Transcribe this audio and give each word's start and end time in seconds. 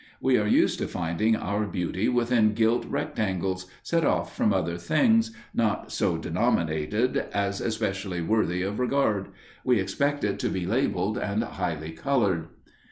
We 0.19 0.35
are 0.39 0.47
used 0.47 0.79
to 0.79 0.87
finding 0.87 1.35
our 1.35 1.67
beauty 1.67 2.09
within 2.09 2.55
gilt 2.55 2.85
rectangles, 2.87 3.67
set 3.83 4.03
off 4.03 4.35
from 4.35 4.51
other 4.51 4.75
things 4.79 5.29
not 5.53 5.91
so 5.91 6.17
denominated 6.17 7.17
as 7.31 7.61
especially 7.61 8.19
worthy 8.21 8.63
of 8.63 8.79
regard; 8.79 9.27
we 9.63 9.79
expect 9.79 10.23
it 10.23 10.39
to 10.39 10.49
be 10.49 10.65
labelled 10.65 11.19
and 11.19 11.43
highly 11.43 11.91
coloured. 11.91 12.47